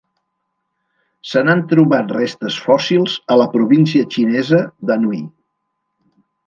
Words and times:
Se 1.31 1.43
n'han 1.49 1.61
trobat 1.73 2.15
restes 2.17 2.57
fòssils 2.69 3.19
a 3.35 3.39
la 3.43 3.49
província 3.55 4.09
xinesa 4.17 4.67
d'Anhui. 4.91 5.27